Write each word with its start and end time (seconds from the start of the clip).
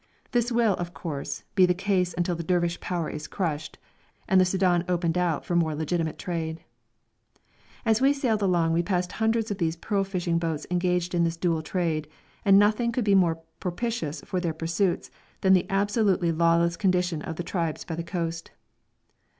This 0.31 0.51
will, 0.51 0.73
of 0.77 0.95
course, 0.95 1.43
be 1.53 1.67
the 1.67 1.75
case 1.75 2.15
until 2.17 2.35
the 2.35 2.41
Dervish 2.41 2.79
power 2.79 3.07
is 3.07 3.27
crushed, 3.27 3.77
and 4.27 4.41
the 4.41 4.45
Soudan 4.45 4.83
opened 4.87 5.15
out 5.15 5.45
for 5.45 5.55
more 5.55 5.75
legitimate 5.75 6.17
trade. 6.17 6.63
As 7.85 8.01
we 8.01 8.11
sailed 8.11 8.41
along 8.41 8.73
we 8.73 8.81
passed 8.81 9.11
hundreds 9.11 9.51
of 9.51 9.59
these 9.59 9.75
pearl 9.75 10.03
fishing 10.03 10.39
boats 10.39 10.65
engaged 10.71 11.13
in 11.13 11.23
this 11.23 11.37
dual 11.37 11.61
trade, 11.61 12.07
and 12.43 12.57
nothing 12.57 12.91
could 12.91 13.05
be 13.05 13.13
more 13.13 13.43
propitious 13.59 14.21
for 14.21 14.39
their 14.39 14.55
pursuits 14.55 15.11
than 15.41 15.53
the 15.53 15.67
absolutely 15.69 16.31
lawless 16.31 16.77
condition 16.77 17.21
of 17.21 17.35
the 17.35 17.43
tribes 17.43 17.85
by 17.85 17.93
the 17.93 18.01
coast. 18.03 18.49